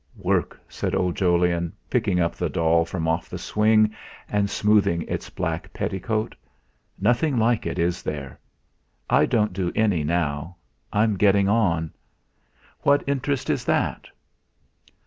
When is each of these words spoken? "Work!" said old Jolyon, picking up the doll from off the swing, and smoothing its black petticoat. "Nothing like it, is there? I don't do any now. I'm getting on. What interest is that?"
"Work!" 0.17 0.59
said 0.67 0.95
old 0.95 1.13
Jolyon, 1.15 1.73
picking 1.87 2.19
up 2.19 2.33
the 2.33 2.49
doll 2.49 2.85
from 2.85 3.07
off 3.07 3.29
the 3.29 3.37
swing, 3.37 3.93
and 4.27 4.49
smoothing 4.49 5.03
its 5.03 5.29
black 5.29 5.71
petticoat. 5.73 6.33
"Nothing 6.99 7.37
like 7.37 7.67
it, 7.67 7.77
is 7.77 8.01
there? 8.01 8.39
I 9.11 9.27
don't 9.27 9.53
do 9.53 9.71
any 9.75 10.03
now. 10.03 10.55
I'm 10.91 11.17
getting 11.17 11.47
on. 11.47 11.93
What 12.81 13.03
interest 13.07 13.47
is 13.51 13.63
that?" 13.65 14.07